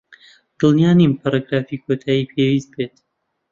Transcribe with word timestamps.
دڵنیا 0.59 0.91
نیم 0.99 1.13
پەرەگرافی 1.21 1.81
کۆتایی 1.83 2.29
پێویست 2.31 2.69
بێت. 2.75 2.95